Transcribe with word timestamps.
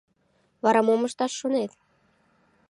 Вара 0.63 0.81
мом 0.87 1.01
ышташ 1.07 1.31
шонет? 1.39 1.71